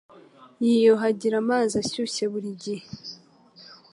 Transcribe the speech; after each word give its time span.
Yiyuhagira 0.65 1.35
amazi 1.43 1.73
ashyushye 1.83 2.23
burigihe. 2.31 2.85